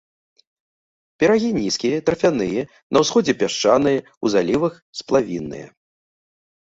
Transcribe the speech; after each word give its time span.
Берагі 1.23 1.49
нізкія, 1.57 1.97
тарфяныя, 2.07 2.61
на 2.97 3.03
ўсходзе 3.03 3.35
пясчаныя, 3.41 3.99
у 4.25 4.31
залівах 4.37 4.73
сплавінныя. 5.03 5.67